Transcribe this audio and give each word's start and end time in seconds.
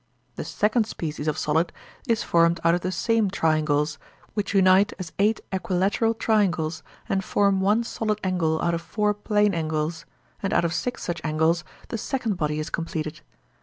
The 0.35 0.43
second 0.43 0.85
species 0.87 1.27
of 1.27 1.37
solid 1.37 1.71
is 2.07 2.23
formed 2.23 2.59
out 2.63 2.73
of 2.73 2.81
the 2.81 2.91
same 2.91 3.29
triangles, 3.29 3.99
which 4.33 4.55
unite 4.55 4.93
as 4.97 5.11
eight 5.19 5.41
equilateral 5.53 6.15
triangles 6.15 6.81
and 7.07 7.23
form 7.23 7.61
one 7.61 7.83
solid 7.83 8.19
angle 8.23 8.59
out 8.63 8.73
of 8.73 8.81
four 8.81 9.13
plane 9.13 9.53
angles, 9.53 10.05
and 10.41 10.53
out 10.53 10.65
of 10.65 10.73
six 10.73 11.03
such 11.03 11.21
angles 11.23 11.63
the 11.89 11.99
second 11.99 12.33
body 12.37 12.57
is 12.57 12.71
completed. 12.71 13.21